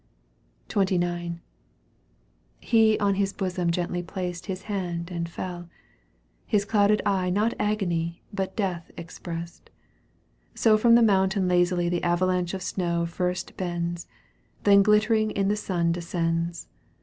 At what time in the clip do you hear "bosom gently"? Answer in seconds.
3.33-4.01